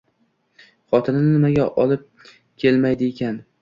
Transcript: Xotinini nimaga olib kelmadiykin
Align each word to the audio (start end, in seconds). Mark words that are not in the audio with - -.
Xotinini 0.93 1.29
nimaga 1.35 1.69
olib 1.87 2.29
kelmadiykin 2.35 3.43